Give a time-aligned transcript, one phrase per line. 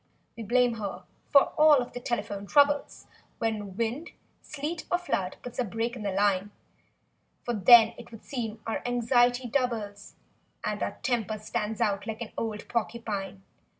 [0.35, 3.05] We blame her for all of the telephone troubles,
[3.37, 6.49] When wind—sleet or flood puts a break in the line;
[7.43, 10.15] For then, it would seem, our anxiety doubles,
[10.63, 13.43] And our temper stands out like an old porcupine.